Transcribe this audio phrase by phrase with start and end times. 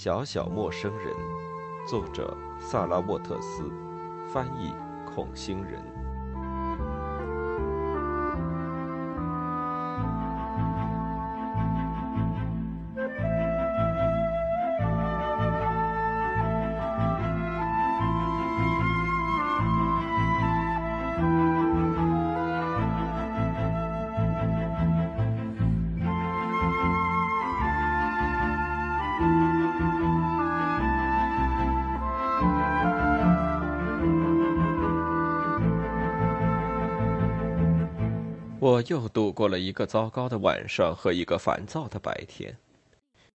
[0.00, 1.12] 小小陌生人，
[1.84, 3.68] 作者萨拉沃特斯，
[4.32, 4.72] 翻译
[5.04, 5.82] 孔星人。
[38.88, 42.56] 又度过了一个糟糕的晚上和一个烦躁的白天。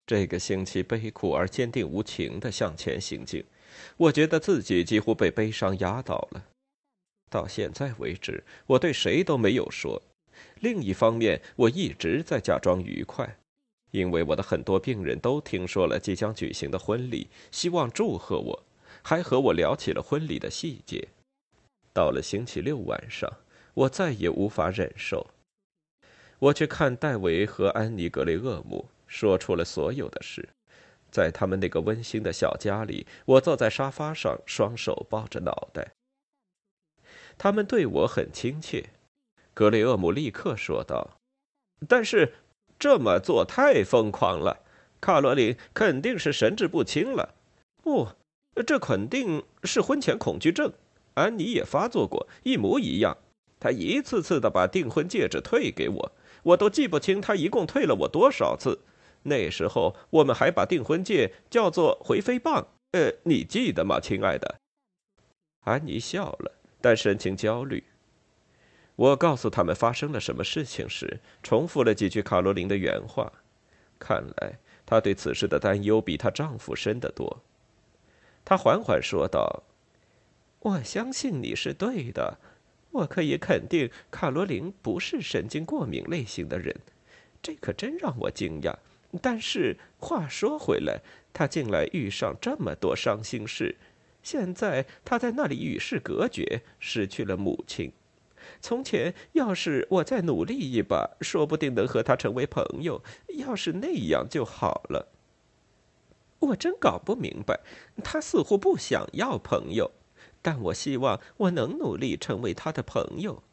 [0.05, 3.45] 这个星期悲苦而坚定无情的向前行进，
[3.97, 6.45] 我觉得自己几乎被悲伤压倒了。
[7.29, 10.01] 到现在为止，我对谁都没有说。
[10.59, 13.37] 另一方面，我一直在假装愉快，
[13.91, 18.63] 因为我的很多病人都听说了即将举行的婚礼，希望祝贺我，
[19.01, 21.09] 还和我聊起了婚礼的细节。
[21.93, 23.29] 到了星期六晚上。
[23.73, 25.26] 我再也无法忍受。
[26.41, 30.49] 我去看戴维和安妮·格雷厄姆，说出了所有的事。
[31.11, 35.91] 在他们那个温馨的小家里，我坐在沙发上，双手抱着脑袋。
[37.37, 38.89] 他们对我很亲切。
[39.53, 41.11] 格雷厄姆立刻说道
[41.87, 42.33] ：“但是
[42.79, 44.61] 这么做太疯狂了，
[44.99, 47.35] 卡罗琳肯定是神志不清了。
[47.83, 48.07] 不，
[48.65, 50.73] 这肯定是婚前恐惧症。
[51.13, 53.20] 安妮也发作过，一模一样。”
[53.59, 56.11] 她一次次的把订婚戒指退给我，
[56.43, 58.79] 我都记不清他一共退了我多少次。
[59.23, 64.59] 那时候我们还把订婚戒叫做回飞棒，呃，你记得吗，亲爱的？
[65.61, 67.83] 安妮笑了，但神情焦虑。
[68.95, 73.31] 我告诉他们发生了什么事情时，重复了几句卡罗琳的原话。
[73.99, 77.43] 看来她对此事的担忧比她丈夫深得多。
[78.43, 79.63] 她缓缓说道
[80.59, 82.39] ：“我相信你是对的。”
[82.91, 86.75] 我可以肯定，卡罗琳不是神经过敏类型的人，
[87.41, 88.75] 这可真让我惊讶。
[89.22, 91.02] 但是话说回来，
[91.34, 93.75] 她近来遇上这么多伤心事，
[94.22, 97.91] 现在她在那里与世隔绝，失去了母亲。
[98.59, 103.03] 从前要是我再努力一把，说不定能和她成为朋友。
[103.35, 105.08] 要是那样就好了。
[106.40, 107.59] 我真搞不明白，
[108.03, 109.91] 她似乎不想要朋友。
[110.41, 113.44] 但我希望我能努力成为他的朋友。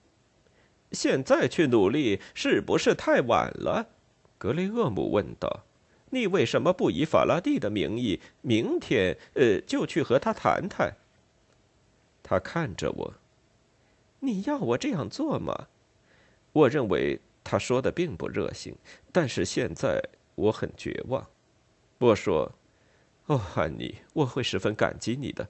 [0.92, 3.88] 现在去努力是不是太晚了？
[4.38, 5.64] 格雷厄姆问道。
[6.10, 10.94] “你为什么不以法拉第的名义，明天呃就去和他谈谈？”
[12.24, 13.14] 他看着我。
[14.20, 15.68] “你要我这样做吗？”
[16.52, 18.74] 我认为他说的并不热心，
[19.12, 20.02] 但是现在
[20.34, 21.26] 我很绝望。
[21.98, 22.52] 我说
[23.26, 25.46] ：“哦，安妮，我会十分感激你的。”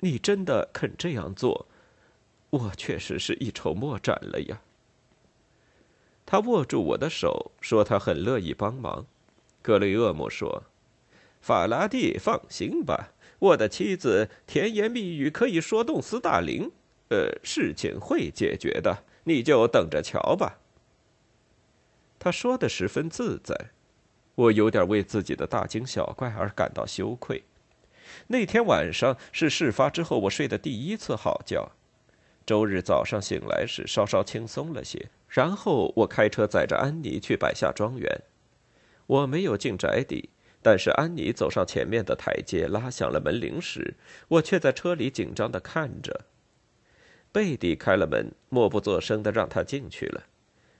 [0.00, 1.66] 你真的肯这样做，
[2.50, 4.60] 我确实是一筹莫展了呀。
[6.26, 9.06] 他握住我的手，说他很乐意帮忙。
[9.62, 10.64] 格雷厄姆说
[11.42, 16.70] ：“法拉第，放心吧，我的妻子甜言蜜语可以说动斯大林，
[17.08, 20.60] 呃，事情会解决的，你就等着瞧吧。”
[22.18, 23.70] 他说的十分自在，
[24.34, 27.42] 我有点为自己的大惊小怪而感到羞愧。
[28.28, 31.70] 那天晚上是事发之后我睡的第一次好觉。
[32.46, 38.22] 周日早上醒来时稍稍轻松了些，然后我开车载着安妮去百下庄园。
[39.06, 40.30] 我没有进宅邸，
[40.62, 43.94] 但是安妮走上前面的台阶，拉响了门铃时，
[44.28, 46.26] 我却在车里紧张地看着。
[47.32, 50.24] 贝蒂开了门，默不作声地让她进去了。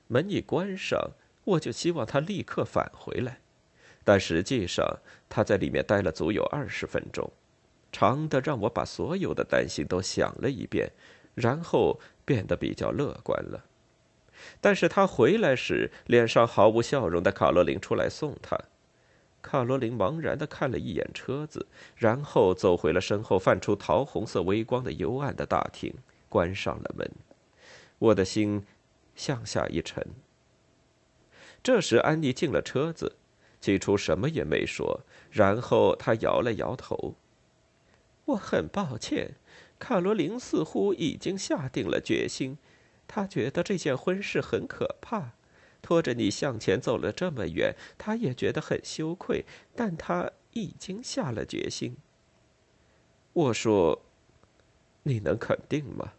[0.09, 1.13] 门一关上，
[1.45, 3.41] 我就希望她立刻返回来。
[4.05, 7.31] 但实际上，他在里面待了足有二十分钟，
[7.93, 10.91] 长的让我把所有的担心都想了一遍，
[11.35, 13.65] 然后变得比较乐观了。
[14.61, 18.59] 但是他回来时，脸上毫无笑容的卡罗琳出来送他。
[19.43, 25.95] 卡罗琳茫然的看了一眼车子，然后走回了身后泛出桃红色微光的幽暗的大厅，
[26.29, 27.11] 关上了门。
[27.99, 28.65] 我的心
[29.15, 30.07] 向下一沉。
[31.63, 33.17] 这时，安妮进了车子。
[33.61, 37.15] 起初什么也没说，然后他摇了摇头。
[38.27, 39.37] 我很抱歉，
[39.79, 42.59] 卡罗琳似乎已经下定了决心。
[43.07, 45.33] 她觉得这件婚事很可怕，
[45.83, 49.45] 拖着你向前走了这么远，她也觉得很羞愧。
[49.75, 51.97] 但她已经下了决心。
[53.33, 54.03] 我说
[55.03, 56.13] ：“你能肯定吗？”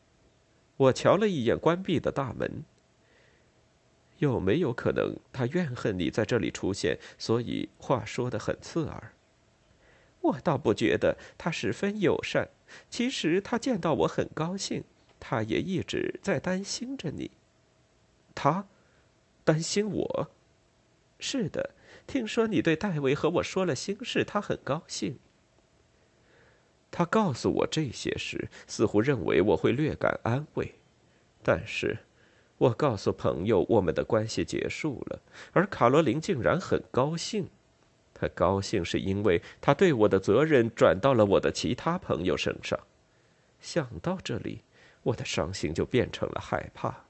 [0.75, 2.65] 我瞧了一眼关闭的大门。
[4.21, 9.13] 有没有可能他怨恨你在这里出现，所以话说的很刺耳？
[10.21, 12.49] 我倒不觉得他十分友善。
[12.87, 14.83] 其实他见到我很高兴，
[15.19, 17.31] 他也一直在担心着你。
[18.35, 18.67] 他
[19.43, 20.31] 担心我？
[21.19, 21.71] 是的，
[22.05, 25.17] 听说你对戴维和我说了心事，他很高兴。
[26.91, 30.75] 他告诉我这些时，似乎认为我会略感安慰，
[31.41, 31.97] 但是，
[32.61, 35.19] 我告诉朋友我们的关系结束了，
[35.51, 37.49] 而卡罗琳竟然很高兴。
[38.13, 42.79] 她高兴是因为她对我的责任转到了我的其他朋友身上。
[43.59, 44.61] 想到这里，
[45.01, 47.05] 我的伤心就变成了害怕。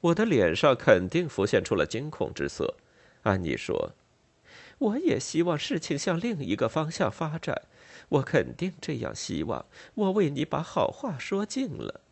[0.00, 2.76] 我的脸上肯定浮现出了惊恐之色。
[3.24, 3.94] 安妮说
[4.78, 7.62] ：“我也希望事情向另一个方向发展。
[8.10, 9.66] 我肯定这样希望。
[9.94, 12.02] 我为你把好话说尽了。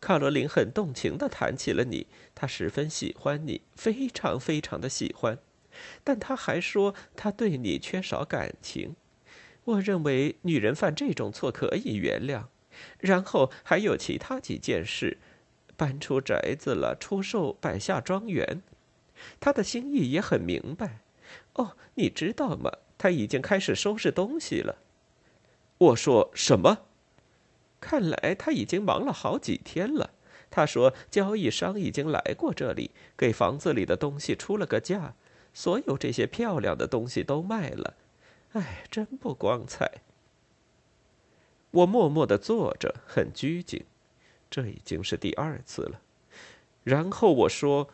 [0.00, 5.38] 卡罗琳很动情的谈起了你，她十分喜欢你，非常非常的喜欢。”
[6.04, 8.94] 但他还说他对你缺少感情，
[9.64, 12.44] 我认为女人犯这种错可以原谅。
[13.00, 15.18] 然后还有其他几件事，
[15.76, 18.62] 搬出宅子了，出售百下庄园，
[19.40, 21.00] 他的心意也很明白。
[21.54, 22.70] 哦，你知道吗？
[22.96, 24.78] 他已经开始收拾东西了。
[25.78, 26.86] 我说什么？
[27.86, 30.08] 看来他已经忙了好几天了。
[30.50, 35.14] 他说交易商已经来过这里，给房子里的东西出了个价。
[35.52, 37.94] 所有这些漂亮的东西都卖了，
[38.54, 40.00] 哎，真不光彩。
[41.70, 43.84] 我默默的坐着，很拘谨，
[44.48, 46.00] 这已经是第二次了。
[46.84, 47.90] 然后我说：“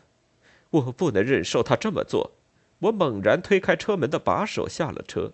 [0.70, 2.32] 我不能忍受他这么做。”
[2.80, 5.32] 我猛然推开车门的把手，下了车。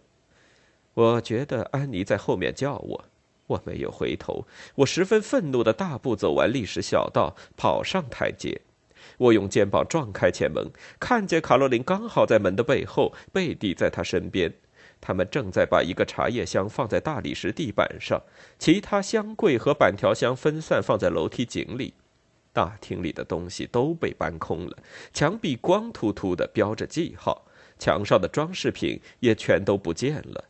[0.94, 3.04] 我觉得安妮在后面叫我，
[3.46, 4.46] 我没有回头。
[4.76, 8.60] 我十分愤怒的大步走完历史小道，跑上台阶。
[9.18, 14.52] 我用肩膀撞开前门，看见卡罗琳刚好在门的背后，贝蒂在她身边。
[15.00, 18.22] 他们正在把一个茶叶箱放在大理石地板上，
[18.58, 21.94] 其他箱柜和板条箱分散放在楼梯井里。
[22.52, 24.76] 大厅里的东西都被搬空了，
[25.12, 27.46] 墙壁光秃秃的，标着记号。
[27.78, 30.44] 墙上的装饰品也全都不见了，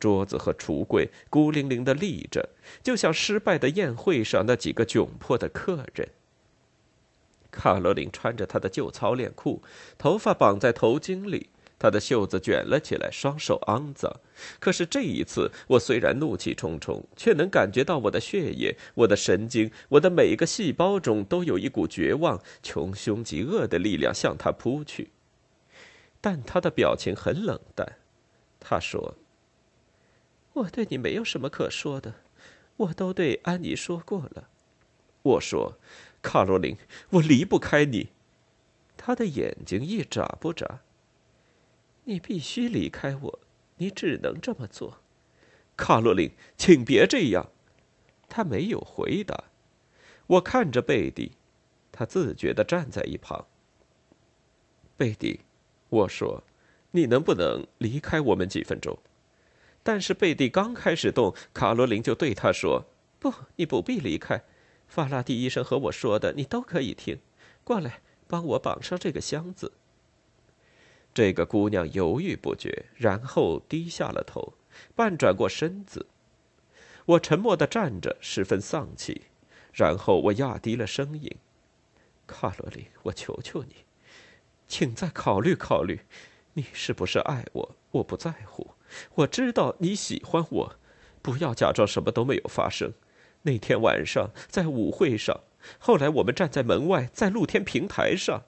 [0.00, 2.48] 桌子和橱柜孤零零的立着，
[2.82, 6.08] 就像失败的宴会上那几个窘迫的客人。
[7.52, 9.62] 卡罗琳穿着她的旧操练裤，
[9.98, 11.48] 头发绑在头巾里，
[11.78, 14.10] 她的袖子卷了起来，双手肮脏。
[14.58, 25.10] 可是这一次，我虽然怒气冲冲，却能感觉到我的血液、我的神经、我的每一个细胞中都有一股绝望、穷凶极恶的力量向他扑去。
[26.20, 27.96] 但他的表情很冷淡。
[28.60, 29.16] 他说
[30.52, 32.14] ：“我对你没有什么可说的，
[32.76, 34.48] 我都对安妮说过了。”
[35.22, 35.78] 我说。
[36.22, 36.76] 卡罗琳，
[37.12, 38.10] 我离不开你。
[38.98, 40.80] 他的眼睛一眨不眨。
[42.04, 43.38] 你必须离开我，
[43.78, 44.98] 你只能这么做。
[45.78, 47.50] 卡罗琳，请别这样。
[48.28, 49.44] 他没有回答。
[50.26, 51.32] 我看着贝蒂，
[51.90, 53.46] 他自觉地站在一旁。
[54.98, 55.40] 贝蒂，
[55.88, 56.44] 我说，
[56.90, 58.98] 你能不能离开我们几分钟？
[59.82, 62.84] 但是贝蒂刚开始动，卡罗琳就对他说
[63.18, 64.42] ：“不，你不必离开。”
[64.86, 67.20] 法拉第医生和我说的，你都可以听。
[67.64, 69.72] 过来，帮我绑上这个箱子。
[71.14, 74.54] 这个姑娘犹豫不决，然后低下了头，
[74.94, 76.06] 半转过身子。
[77.06, 79.22] 我沉默的站着，十分丧气。
[79.72, 81.30] 然后我压低了声音
[82.26, 83.76] ：“卡罗琳，我求求你，
[84.66, 86.00] 请再考虑考虑，
[86.54, 87.76] 你是不是爱我？
[87.92, 88.72] 我不在乎。
[89.14, 90.76] 我知道你喜欢我，
[91.22, 92.92] 不要假装什么都没有发生。”
[93.42, 95.40] 那天晚上在舞会上，
[95.78, 98.42] 后来我们站在门外，在露天平台上。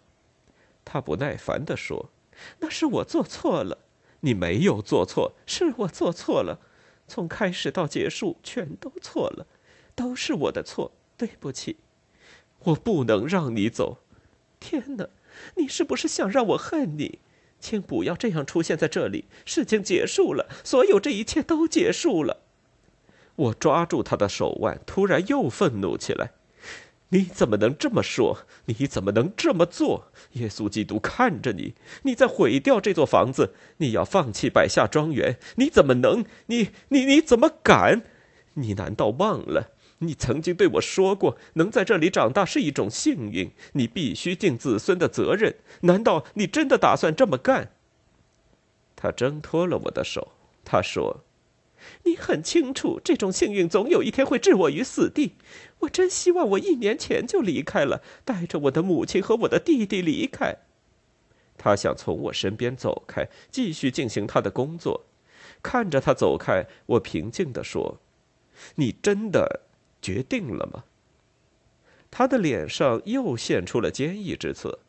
[0.85, 2.11] 他不耐烦地说
[2.61, 3.79] ：“那是我做错了。”
[4.25, 6.61] 你没有做错，是我做错了。
[7.09, 9.47] 从开始到结束，全都错了，
[9.95, 10.93] 都是我的错。
[11.17, 11.79] 对不起，
[12.61, 13.99] 我不能让你走。
[14.61, 15.09] 天哪，
[15.57, 17.19] 你是不是想让我恨你？
[17.63, 19.25] 请不要这样出现在这里。
[19.47, 22.39] 事情结束了，所有这一切都结束了。
[23.37, 26.33] 我抓住他的手腕，突然又愤怒起来。
[27.09, 28.39] 你怎么能这么说？
[28.65, 30.11] 你怎么能这么做？
[30.33, 36.25] 耶稣基督看着你，你在毁掉这座房子，你要放弃百下庄园，你怎么能？
[36.47, 38.03] 你你你怎么敢？
[38.55, 39.71] 你难道忘了
[40.03, 45.57] 你曾经对我说过，能在这里长大是一种幸运，你必须尽子孙的责任？
[45.83, 47.73] 难道你真的打算这么干？
[48.95, 50.33] 他挣脱了我的手，
[50.65, 51.25] 他说。
[52.05, 55.33] 你很清楚，这种幸运总有一天会置我于死地。
[55.81, 60.59] 我真希望我一年前就离开了，带着我的母亲和我的弟弟离开。
[61.59, 65.07] 他想从我身边走开，继续进行他的工作。
[65.61, 67.99] 看着他走开，我平静地说
[68.77, 69.63] ：“你真的
[70.03, 70.85] 决定了吗？”
[72.11, 74.81] 他的脸上又现出了坚毅之色。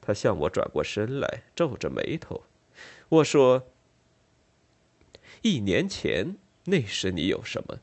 [0.00, 2.44] 他向我转过身来，皱着眉头。
[3.08, 3.66] 我说
[5.42, 7.80] ：“一年前，那时你有什么？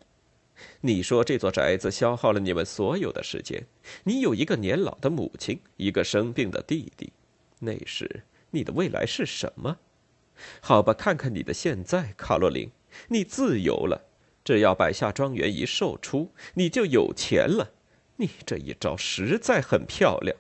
[0.80, 3.66] 你说这座宅子消耗了你们所有的时间。
[4.06, 7.12] 你有一个年老的母亲，一个生病的弟弟。
[7.60, 9.78] 那时，你的未来是什么？
[10.62, 12.72] 好吧，看看你的现在，卡洛琳，
[13.10, 14.06] 你自由了。
[14.44, 17.72] 只要摆下庄园一售出，你就有钱了。
[18.18, 20.38] 你这一招实在很漂亮。”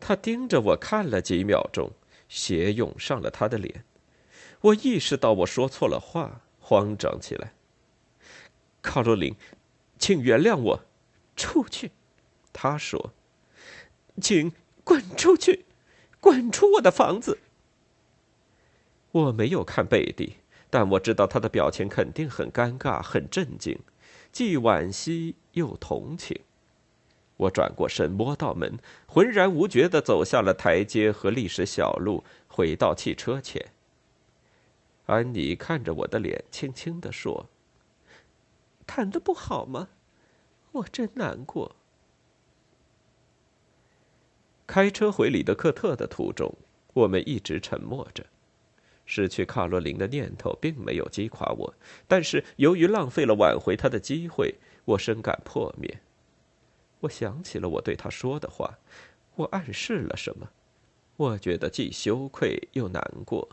[0.00, 1.92] 他盯着我看了几秒钟，
[2.28, 3.84] 血涌上了他的脸。
[4.62, 7.52] 我意识到我说错了话，慌张起来。
[8.80, 9.36] 卡罗琳，
[9.98, 10.84] 请原谅我。
[11.36, 11.90] 出去，
[12.52, 13.12] 他说。
[14.20, 14.52] 请
[14.84, 15.66] 滚出去，
[16.20, 17.38] 滚出我的房子。
[19.12, 20.36] 我没有看贝蒂，
[20.70, 23.78] 但我知道他的表情肯定很尴尬、很震惊，
[24.30, 26.40] 既惋惜又同情。
[27.36, 33.72] 我转过身，摸到门，浑然无觉地走下了台阶和历史小路，回到汽车前。
[35.06, 37.48] 安妮看着我的脸，轻轻地说
[38.86, 39.88] ：“弹的不好吗？
[40.72, 41.74] 我真难过。”
[44.68, 46.54] 开车回里德克特的途中，
[46.92, 48.24] 我们一直沉默着。
[49.12, 51.74] 失去卡洛琳的念头并没有击垮我，
[52.06, 55.98] 但是由于浪费了挽回她的机会，我深感破灭。
[57.00, 58.78] 我想起了我对她说的话，
[59.34, 60.50] 我暗示了什么？
[61.16, 63.48] 我觉得既羞愧又难过，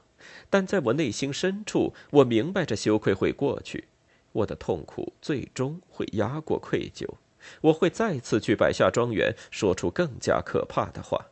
[0.47, 3.85] 但在我内心深处，我明白这羞愧会过去，
[4.33, 7.15] 我的痛苦最终会压过愧疚，
[7.61, 11.25] 我会再次去百夏庄园说出更加可怕的话。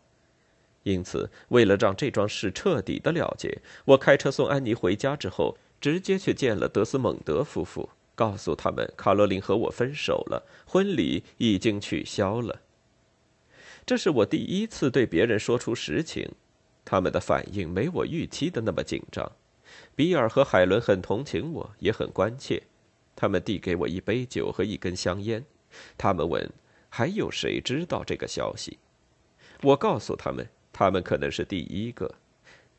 [0.86, 7.90] 因此，为了让这桩事彻底的了结，我开车送安妮回家之后，直接去见了德斯蒙德夫妇。
[8.14, 12.62] 告诉他们，卡罗琳和我分手了，婚礼已经取消了。
[13.84, 16.32] 这是我第一次对别人说出实情，
[16.86, 19.32] 他们的反应没我预期的那么紧张。
[19.96, 22.62] 比尔和海伦很同情我，也很关切。
[23.16, 25.44] 他们递给我一杯酒和一根香烟。
[25.98, 26.48] 他们问
[26.90, 28.78] ：“还有谁知道这个消息？”
[29.64, 32.14] 我告诉他们，他们可能是第一个，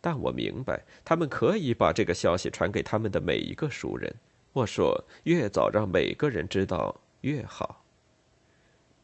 [0.03, 4.15] 但我明白，他们可以把这个消息传给他们的每一个熟人。
[4.53, 7.83] 我说：“越早让每个人知道越好。”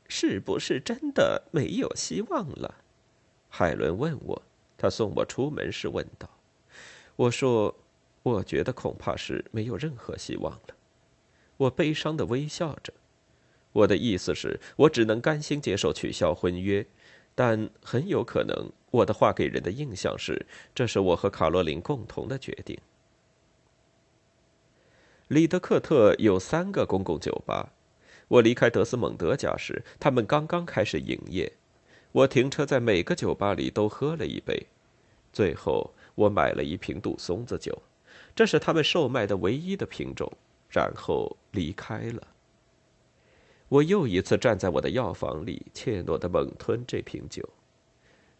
[0.09, 2.75] 是不是真的没有希望了？
[3.49, 4.43] 海伦问我。
[4.77, 6.29] 他送我出门时问道。
[7.17, 7.75] 我说
[8.23, 10.75] ：“我觉得恐怕是没有任何希望了。”
[11.57, 12.93] 我悲伤的微笑着。
[13.73, 16.85] 我的意思是我只能甘心接受取消婚约，
[17.35, 22.79] 但很有可能我的话给人的印象是这是我和卡罗琳共同的决定。
[25.29, 27.73] 里德克特有三个公共酒吧。
[28.29, 31.53] 我离开德斯蒙德家时，他们刚刚开始营业。
[32.13, 34.67] 我停车在每个酒吧里都喝了一杯，
[35.33, 37.83] 最后我买了一瓶杜松子酒，
[38.35, 40.31] 这是他们售卖的唯一的品种，
[40.71, 42.29] 然后离开了。
[43.69, 47.49] 我又一次站在我的药房里，怯懦地猛吞这瓶酒。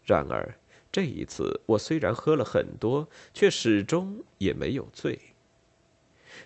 [0.05, 0.53] 然而
[0.91, 5.19] 这一次，我虽然喝了很多，却始终也没有醉。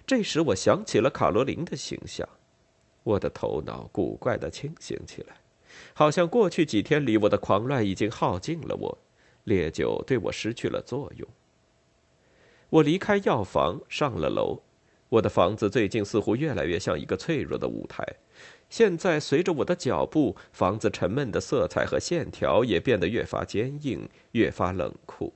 [0.06, 2.28] 这时，我想起了卡罗琳的形象，
[3.04, 5.38] 我的头脑古怪的清醒起来，
[5.94, 8.98] 好像过去几天里我的狂乱已经耗尽了我，
[9.44, 11.28] 烈酒对我失去了作用。
[12.70, 14.62] 我离开药房，上了楼。
[15.10, 18.06] 我的房子最近似乎越来越像一个脆弱的舞台，
[18.70, 25.34] 现在随着我的脚步，房子沉闷的色彩和线条也变得越发坚硬，越发冷酷。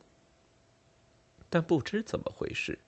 [1.50, 2.80] 但不知怎么回事。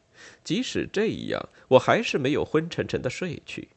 [0.43, 3.69] 即使这样，我还是没有昏沉沉的睡去。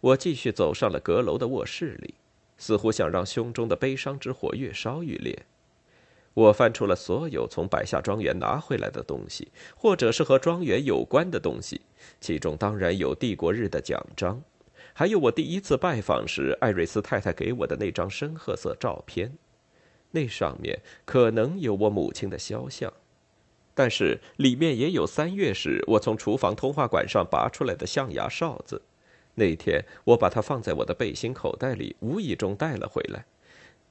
[0.00, 2.14] 我继续走上了阁楼的卧室里，
[2.56, 5.44] 似乎想让胸中的悲伤之火越烧愈烈。
[6.34, 11.80] 我翻出了所有从百下庄园拿回来的东西，或者是和庄园有关的东西，
[12.20, 14.40] 其中当然有帝国日的奖章，
[14.98, 19.32] 还有我第一次拜访时艾瑞斯太太给我的那张深褐色照片，
[20.10, 22.92] 那上面可能有我母亲的肖像。
[23.76, 28.82] 但是里面也有三月时我从厨房通话管上拔出来的象牙哨子，
[29.36, 33.24] 那天我把它放在我的背心口袋里，无意中带了回来。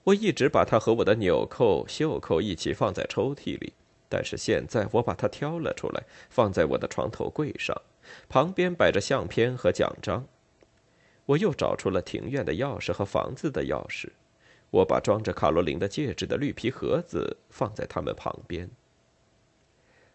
[0.03, 3.71] 我一直把它和我的纽扣、袖扣一起放在抽屉里，
[4.09, 7.81] 但是现在我把它挑了出来，放在我的床头柜上，
[8.27, 10.25] 旁边摆着相片和奖章。
[11.27, 14.09] 我又找出了庭院的钥匙和房子的钥匙，
[14.71, 18.69] 我把装着卡罗琳的戒指的绿皮盒子放在它们旁边。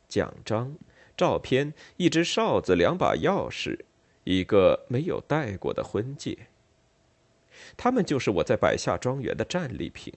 [0.09, 0.75] 奖章
[1.17, 3.79] 照片、一只哨子、两把钥匙、
[4.25, 6.47] 一个没有戴过的婚戒。
[7.77, 10.13] 他们就是我在百下庄园的战利品。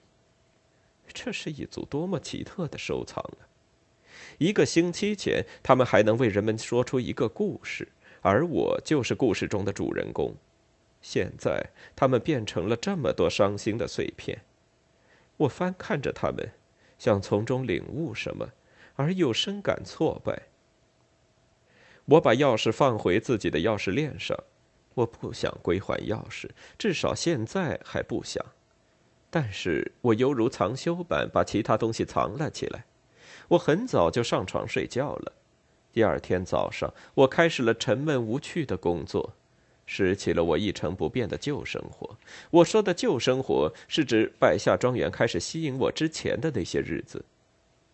[1.13, 3.43] 这是一组多么奇特的收藏啊！
[4.37, 7.89] 一个星期前，他们还能为人们说出一个故事，
[8.21, 10.33] 而我就是故事中的主人公。
[11.07, 14.41] 现在，他们变成了这么多伤心的碎片。
[15.37, 16.49] 我翻看着他们，
[16.97, 18.49] 想从中领悟什么，
[18.95, 20.47] 而又深感挫败。
[22.05, 24.35] 我把钥匙放回自己的钥匙链上。
[24.95, 28.43] 我不想归还钥匙，至少现在还不想。
[29.29, 32.85] 但是我犹如藏修般把其他东西藏了起来。
[33.49, 35.33] 我很早就上床睡觉了。
[35.93, 39.35] 第二天早上，我开始了沉闷无趣的工作，
[39.85, 42.17] 拾起了我一成不变的旧生活。
[42.49, 47.23] 我说的旧生活，是指百下庄园开始吸引我之前的那些日子。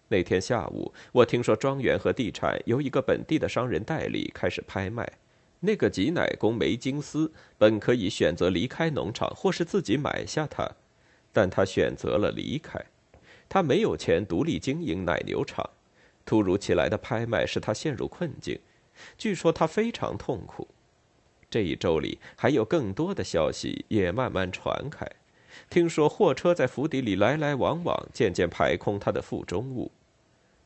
[0.08, 5.10] 那天下午，我听说庄园和地产由一个本地的商人代理开始拍卖。
[5.62, 10.70] 那个挤奶工梅金斯本可以选择离开农场，或是自己买下它，
[11.32, 12.84] 但他选择了离开。
[13.48, 15.70] 他没有钱独立经营奶牛场，
[16.26, 18.60] 突如其来的拍卖使他陷入困境。
[19.18, 20.68] 据说他非常痛苦。
[21.52, 25.06] 这一周里还有更多的消息也慢慢传开。
[25.70, 29.92] 听说货车在府邸里来来往往，渐渐排空他的腹中物。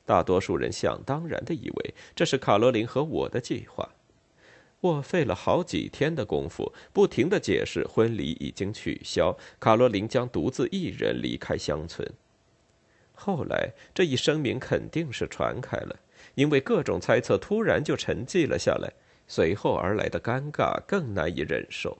[0.06, 3.90] 大多数人想当然的以为这是卡罗琳和我的计划。
[4.80, 12.08] 我费了好几天的功夫，不停的解释婚礼已经取消，卡罗琳将独自一人离开乡村。
[13.16, 15.96] 后来，这一声明肯定是传开了，
[16.36, 18.94] 因为各种猜测突然就沉寂了下来。
[19.28, 21.98] 随后而来的尴尬更难以忍受。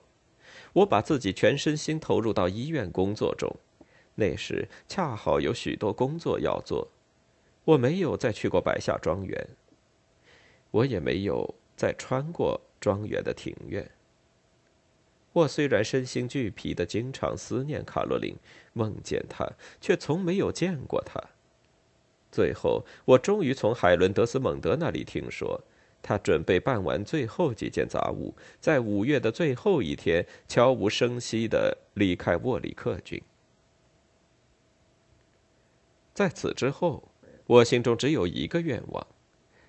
[0.72, 3.54] 我把自己全身心投入到医院工作中，
[4.14, 6.88] 那时恰好有许多工作要做。
[7.64, 9.48] 我没有再去过白下庄园，
[10.70, 13.90] 我也没有再穿过庄园的庭院。
[15.32, 18.36] 我虽然身心俱疲的经常思念卡洛琳，
[18.72, 19.46] 梦见她，
[19.80, 21.20] 却从没有见过她。
[22.30, 25.62] 最后，我终于从海伦·德斯蒙德那里听说，
[26.06, 33.20] 他准备办完最后几件杂物，在五月的最后一天，悄无声息的离开沃里克郡。
[36.14, 37.10] 在此之后，
[37.46, 39.04] 我心中只有一个愿望，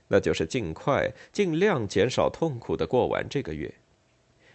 [0.10, 3.74] 那就是尽快、尽量减少痛苦的过完这个月。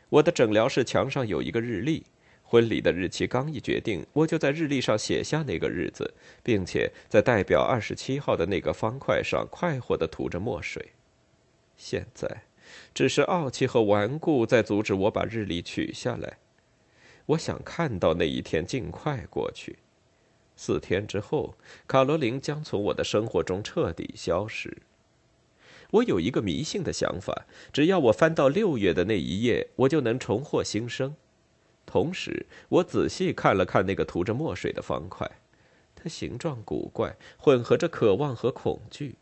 [0.09, 2.05] 我的诊疗室墙上有一个日历，
[2.45, 6.15] 婚礼的日期刚一决定，我就在日历上写下那个日子，
[6.45, 10.93] 并且在代表二十七号的那个方块上快活地涂着墨水。
[11.77, 12.43] 现在，
[12.95, 16.39] 只是傲气和顽固在阻止我把日历取下来。
[17.27, 19.79] 我想看到那一天尽快过去。
[20.57, 21.55] 四天之后，
[21.87, 24.79] 卡罗琳将从我的生活中彻底消失。
[25.91, 31.15] 我有一个迷信的想法：只要我翻到六月的那一页，我就能重获新生。
[31.85, 35.31] 同时，我仔细看了看那个涂着墨水的方块，
[35.95, 39.17] 它形状古怪，混合着渴望和恐惧。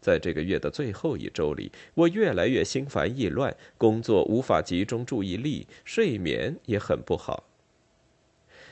[0.00, 7.44] 在这个月的最后一周里，我越来越心烦意乱，工作无法集中注意力，睡眠也很不好。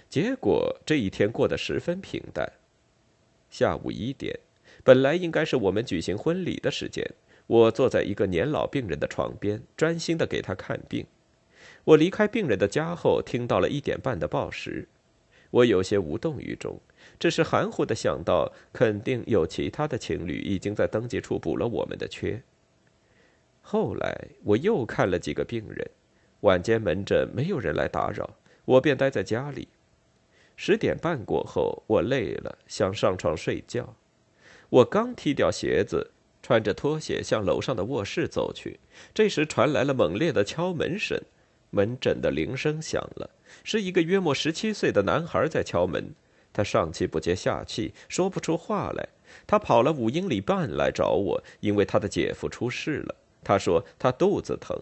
[0.09, 2.53] 结果这一天过得十分平淡。
[3.51, 4.39] 下午一点。
[4.85, 7.05] 本来应该是我们举行婚礼的时间，
[7.49, 11.05] 我坐在一个年老病人的床边，专心的给他看病。
[11.83, 14.87] 我离开病人的家后，听到了一点半的报时，
[15.51, 16.79] 我有些无动于衷，
[17.19, 22.43] 只是含糊的想到，肯定有其他的情侣已经在登记处补了我们的缺。
[23.63, 25.91] 后来我又看了几个病人，
[26.41, 29.69] 晚间门诊没有人来打扰，我便待在家里。
[30.57, 33.97] 十点半过后，我累了，想上床睡觉。
[34.71, 38.79] 我刚踢掉鞋子，穿着拖鞋向楼上的卧室走去，
[39.13, 41.21] 这时传来了猛烈的敲门声，
[41.71, 43.31] 门诊的铃声响了，
[43.65, 46.15] 是一个约莫十七岁的男孩在敲门。
[46.57, 49.07] 他上气不接下气，说不出话来。
[49.47, 53.15] 他跑了五英里半来找我，因为他的姐夫出事了。
[53.45, 54.75] 他说他肚子疼。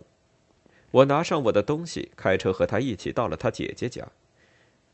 [0.93, 4.07] 我拿上我的东西，开车和他一起到了他姐姐家。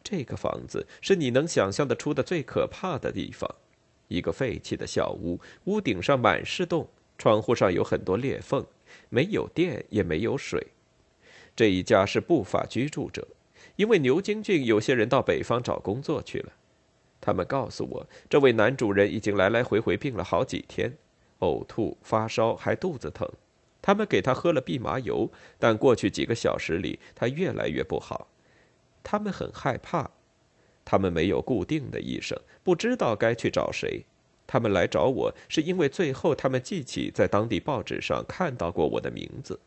[0.03, 3.55] 这个房子是你能想象得出的最可怕的地方。
[4.09, 6.89] 一个废弃的小屋，屋顶上满是洞，
[7.19, 8.65] 窗户上有很多裂缝，
[9.11, 10.69] 没有电也没有水。
[11.55, 13.29] 这一家是不法居住者，
[13.77, 16.53] 因为牛津郡有些人到北方找工作去了。
[17.31, 20.93] 他们告诉我，这位男主人已经来来回回病了好几天，
[21.39, 23.31] 呕吐、发烧，还肚子疼。
[23.81, 28.27] 他们给他喝了蓖麻油，但过去几个小时里，他越来越不好。
[29.05, 30.11] 他们很害怕。
[30.85, 34.05] 他们没有固定的医生，不知道该去找谁。
[34.49, 39.61] 他们来找我是因为最后他们记起在当地报纸上看到过我的名字。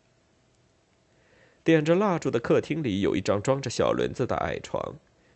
[1.64, 4.96] 点着蜡烛的客厅里有一张装着小轮子的矮床，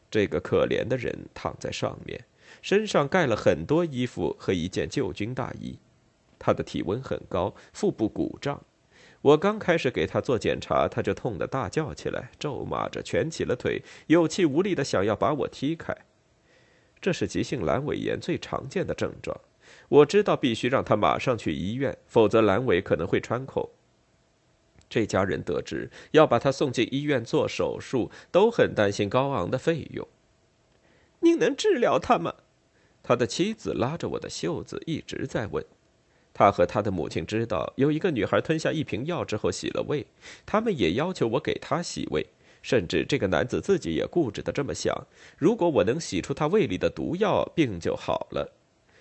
[0.09, 2.23] 这个可怜的人躺在上面，
[2.61, 5.77] 身上盖了很多衣服和一件旧军大衣。
[6.39, 8.63] 他的体温很高，腹部鼓胀。
[9.21, 15.95] 我刚开始给他做检查，他就痛得大叫起来，咒骂着蜷起了腿，有气无力的想要把我踢开。
[17.01, 19.35] 这是急性阑尾炎最常见的症状。
[19.89, 23.69] 我知道必须让他马上去医院，否则阑尾可能会穿孔。
[24.89, 30.07] 这家人得知要把他送进医院做手术，都很担心高昂的费用。
[31.19, 32.33] 您能治疗他吗？
[33.03, 35.65] 他的妻子拉着我的袖子，一直在问。
[36.33, 40.05] 他和他的母亲知道有一个女孩吞下一瓶药之后洗了胃，
[40.45, 42.25] 他们也要求我给她洗胃，
[42.61, 44.95] 甚至这个男子自己也固执的这么想：
[45.37, 48.53] 如果我能洗出他胃里的毒药，病就好了。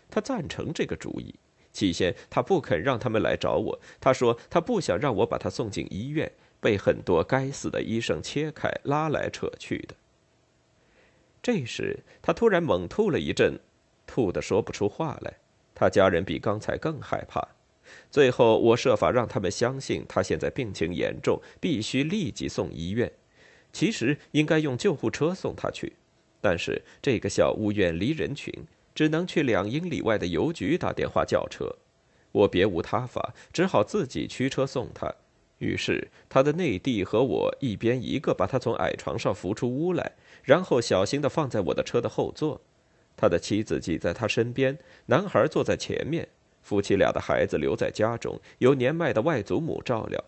[0.08, 1.34] 他赞成这个主意。
[1.76, 9.94] 起先他不肯让他们来找我，他说他不想让我把他送进医院，被很多该死的医生切开、拉来扯去的。
[11.42, 13.60] 这时他突然猛吐了一阵，
[14.06, 15.34] 吐得说不出话来。
[15.74, 17.46] 他家人比刚才更害怕。
[18.10, 23.12] 最后，我设法让他们相信他现在病情严重，必须立即送医院。
[23.72, 25.92] 其实应该用救护车送他去，
[26.40, 28.50] 但是这个小屋远离人群，
[28.96, 31.76] 只能去两英里外的邮局打电话叫车。
[32.32, 35.14] 我别无他法，只好自己驱车送他。
[35.58, 42.62] 于是，他的内弟和我一边一个把他从矮床上扶出屋来，然后小心地放在我的车的后座。
[43.16, 46.28] 他的妻子挤在他身边，男孩坐在前面，
[46.62, 50.22] 夫妻俩的孩子留在家中，由年迈的外祖母照料。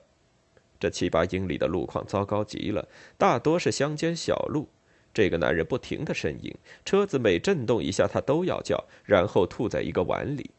[0.79, 4.69] 这七八英里的路况糟糕极了，大多是乡间小路。
[5.13, 10.51] 这个男人不停地呻吟，车子每震动一下，他都要叫，然后吐在一个碗里。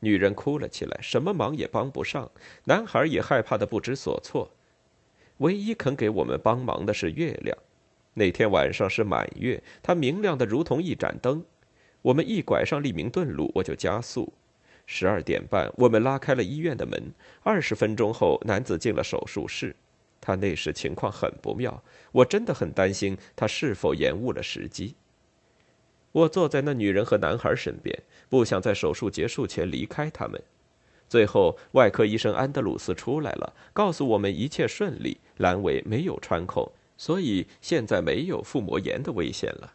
[0.00, 2.30] 女人哭了起来，什么忙也帮不上。
[2.64, 4.50] 男孩也害怕的不知所措。
[5.38, 7.56] 唯一肯给我们帮忙的是月亮。
[8.14, 11.44] 那天晚上是满月，它明亮的如同一盏灯。
[12.02, 14.32] 我们一拐上利明顿路，我就加速。
[14.86, 17.12] 十二点半，我们拉开了医院的门。
[17.42, 19.74] 二十分钟后，男子进了手术室。
[20.26, 24.96] 他那时情况很不妙，我真的很担心他是否延误了时机。
[26.10, 27.96] 我坐在那女人和男孩身边，
[28.28, 30.42] 不想在手术结束前离开他们。
[31.08, 39.74] 最后，外科医生安德鲁斯出来了，告诉我们一切顺利，阑尾没有穿孔，所以现在没有腹膜炎的危险了。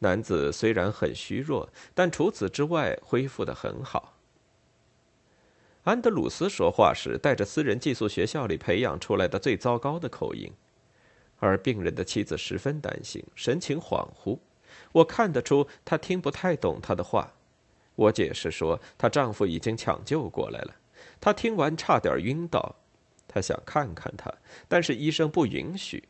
[0.00, 4.17] 男子虽然很虚弱，但除此之外恢复得很好。
[5.88, 10.52] 安德鲁斯说话时带着私人寄宿学校里培养出来的最糟糕的口音，
[11.38, 14.38] 而病人的妻子十分担心，神情恍惚。
[14.92, 17.32] 我看得出她听不太懂他的话。
[17.94, 20.76] 我解释说，她丈夫已经抢救过来了。
[21.18, 22.76] 她听完差点晕倒。
[23.26, 24.30] 她想看看他，
[24.68, 26.04] 但是医生不允许。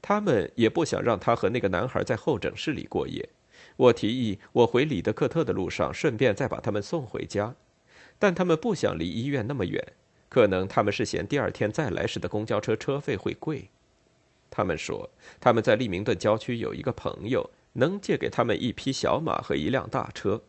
[0.00, 3.28] 他们也不想让他和那个男孩在候诊室里过夜。
[3.74, 7.52] 我提议我回里德克特的路上顺便再把他们送回家，
[8.18, 9.92] 但他们不想离医院那么远。
[10.28, 13.70] 可能他们是嫌第二天再来时的公交车车费会贵。
[14.50, 15.08] 他们说
[15.40, 20.42] 他们在利明顿郊区有一个朋友，能借给他们一匹小马和一辆大车。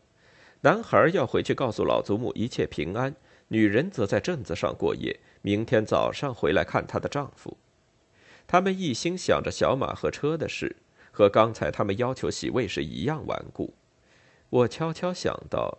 [0.61, 3.15] 男孩要回去告诉老祖母一切平安，
[3.49, 7.57] 女人则在镇子上过夜，明天早上回来看她的丈夫。
[8.47, 10.77] 他们一心想着小马和车的事，
[11.11, 13.75] 和刚才他们要求洗胃时一样顽固。
[14.49, 15.77] 我悄悄想到，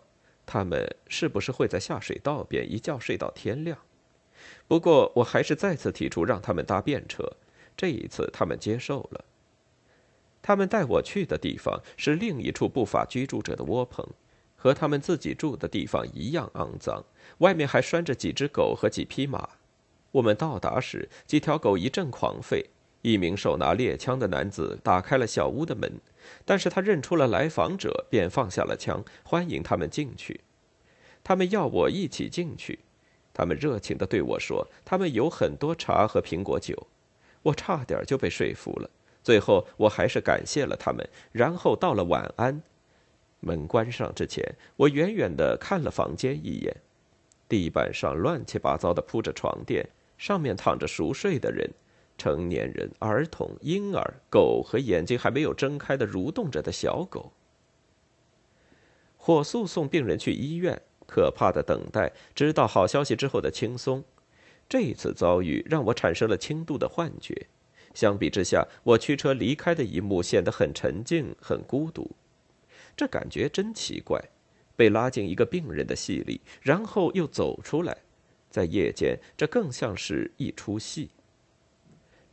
[0.51, 3.77] 他们是不是会在下水道边一觉睡到天亮？
[4.67, 7.35] 不过，我还是再次提出让他们搭便车。
[7.77, 9.27] 这一次，他们接受了。
[10.41, 14.09] 他们带我去的地方是另一处不法居住者的窝棚，
[14.57, 17.05] 和他们自己住的地方一样肮脏。
[17.39, 19.51] 外面还拴着几只狗和几匹马。
[20.13, 22.65] 我们到达时，几条狗一阵狂吠。
[23.03, 26.01] 一名手拿猎枪的男子打开了小屋的门，
[26.45, 30.41] 但是他认出了来访者，便放下了枪，欢迎他们进去。
[31.23, 32.79] 他们要我一起进去。
[33.35, 36.87] 他们热情地对我说：“他们有很多茶和苹果酒。”
[37.43, 38.91] 我差点就被说服了。
[39.23, 42.61] 最后，我还是感谢了他们，然后道了晚安。
[43.41, 44.45] 门关上之前，
[44.77, 46.77] 我远远地看了房间一眼，
[47.49, 49.89] 地板上乱七八糟地铺着床垫。
[50.17, 51.71] 上面躺着熟睡的人，
[52.19, 57.33] 成年人、儿童、婴儿、狗和眼睛还没有睁开的蠕动着的小狗。
[59.17, 64.05] 火速送病人去医院，可怕的等待，知道好消息之后的轻松。
[64.69, 67.47] 这次遭遇让我产生了轻度的幻觉，
[67.95, 72.11] 相比之下，我驱车离开的一幕显得很沉静、很孤独。
[72.95, 74.23] 这感觉真奇怪。
[74.77, 77.99] 被拉进一个病人的戏里，然后又走出来。
[78.49, 81.11] 在夜间，这更像是一出戏。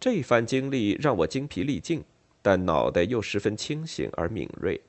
[0.06, 2.04] 这番经历让我精疲力尽，
[2.44, 4.80] 但脑袋又十分清醒而敏锐。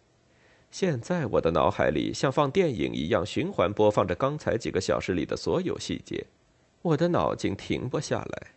[0.70, 6.26] 现在我的脑海里像放电影一样循环播放着刚才几个小时里的所有细节，
[6.82, 8.48] 我的脑筋停不下来。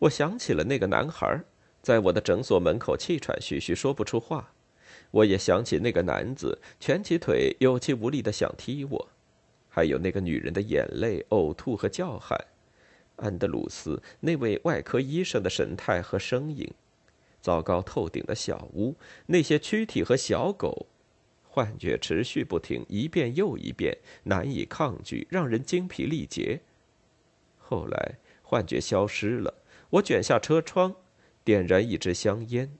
[0.00, 1.40] 我想起了那个男孩，
[1.80, 4.52] 在我的诊所门口气喘吁吁说不出话。
[5.12, 9.08] 我也想起那个男子蜷起腿有气无力的想踢我，
[9.68, 12.44] 还有那个女人的眼泪、呕吐和叫喊。
[13.16, 16.68] 安德鲁斯那位外科医生的神态和声音，
[17.40, 18.96] 糟糕透顶的小屋，
[19.26, 20.86] 那些躯体和小狗，
[21.48, 26.60] 幻觉持续不停，一遍又一遍，难以抗拒，让人精疲力竭。
[27.58, 29.54] 后来幻觉消失了，
[29.90, 30.94] 我卷下车窗，
[31.44, 32.76] 点燃一支香烟。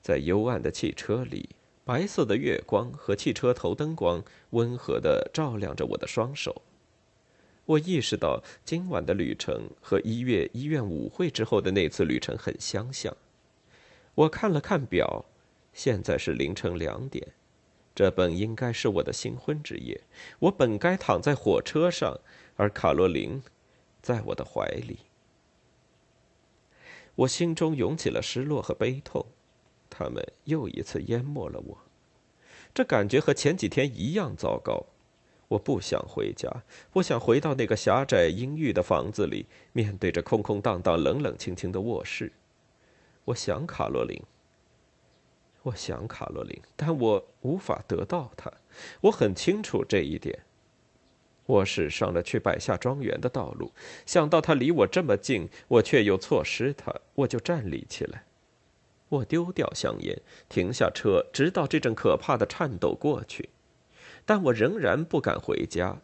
[0.00, 1.50] 在幽暗的汽车里，
[1.84, 6.62] 白色的月光和汽车头灯光温和地照亮着我的双手。
[7.66, 13.14] 我意识到今晚的旅程和一月医院舞会之后的那次旅程很相像。
[14.14, 15.24] 我看了看表，
[15.72, 17.34] 现在是凌晨两点。
[17.94, 20.00] 这本应该是我的新婚之夜，
[20.38, 22.20] 我本该躺在火车上，
[22.56, 23.42] 而卡洛琳
[24.00, 24.98] 在我的怀里。
[27.14, 29.26] 我心中涌起了失落和悲痛，
[29.88, 31.78] 他们又一次淹没了我。
[32.74, 34.86] 这感觉和前几天一样糟糕。
[35.48, 36.50] 我不想回家，
[36.90, 42.32] 不想回到那个狭窄阴郁的房子里，面对着空空荡荡、冷冷清清的卧室。
[43.26, 44.20] 我想卡洛琳，
[45.62, 48.52] 我想卡洛琳，但我无法得到她。
[49.02, 50.40] 我很清楚这一点。
[51.46, 53.72] 我驶上了去百下庄园的道路，
[54.04, 58.24] 想到她离我这么近，我却又错失她，我就站立起来。
[59.08, 63.50] 我丢掉香烟，停下车，直到这阵可怕的颤抖过去。
[64.26, 66.02] 但我仍然不敢回家，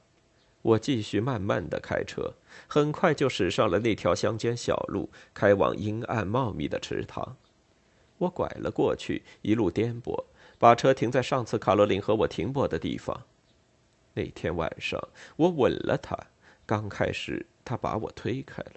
[0.62, 2.35] 我继续慢慢的开车，
[2.68, 7.37] 很快就驶上了那条乡间小路，开往阴暗茂密的池塘。
[8.18, 10.24] 我拐了过去，一路颠簸，
[10.56, 13.24] 把车停在上次卡罗琳和我停泊的地方。
[14.14, 15.00] 那天晚上，
[15.35, 16.16] 我吻了她，
[16.64, 18.74] 刚开始她把我推开了。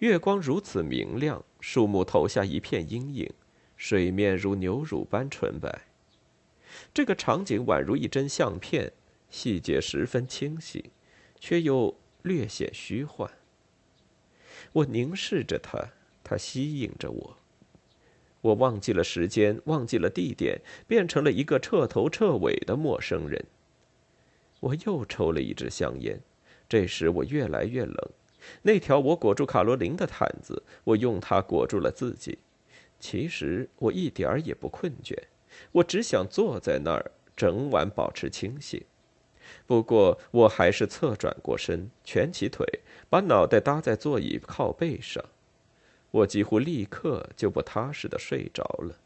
[0.00, 3.32] 月光如此明亮，树木投下一片阴影，
[3.78, 5.87] 水面如牛乳般纯白。
[6.92, 8.92] 这个场景宛如一帧相片，
[9.30, 10.90] 细节十分清晰，
[11.38, 13.30] 却又略显虚幻。
[14.72, 17.36] 我凝视着他，他吸引着我。
[18.40, 23.44] 我忘记了时间，忘记了地点，变成了一个彻头彻尾的陌生人。
[24.60, 26.20] 我又抽了一支香烟，
[26.68, 28.10] 这时我越来越冷。
[28.62, 32.38] 那条我裹住卡罗琳的毯子，我用它裹住了自己。
[33.00, 35.16] 其实我一点儿也不困倦。
[35.72, 38.82] 我只想坐在那儿，整晚保持清醒。
[39.66, 42.66] 不过，我还是侧转过身，蜷起腿，
[43.08, 45.24] 把脑袋搭在座椅靠背上。
[46.10, 48.96] 我几乎立刻就不踏实的睡着了。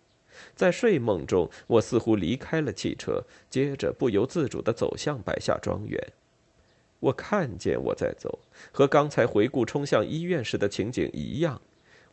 [0.54, 6.12] 在睡梦中，我似乎离开了汽车，接着不由自主地走向白下庄园。
[7.00, 8.38] 我看见我在走，
[8.70, 11.60] 和刚才回顾冲向医院时的情景一样。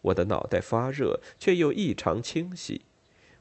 [0.02, 2.82] 我的脑袋发热，却又异常清晰。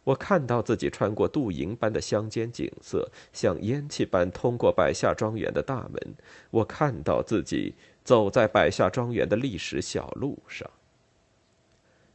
[0.09, 6.15] 我看到自己穿过镀银般的乡间景色，像烟气般通过百下庄园的大门。
[6.51, 10.71] 我看到自己走在百下庄园的历史小路上。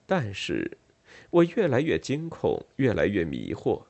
[0.07, 0.75] 但是，
[1.29, 3.83] 我越来越惊恐，越来越迷惑。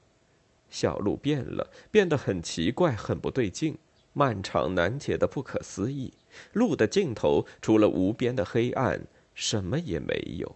[0.69, 3.77] 小路变了，变得很奇怪，很不对劲，
[4.11, 6.11] 漫长难解的不可思议。
[6.51, 10.53] 路的尽头，除了无边的黑暗，什么也没有。